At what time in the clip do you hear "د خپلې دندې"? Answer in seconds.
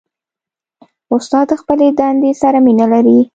1.51-2.31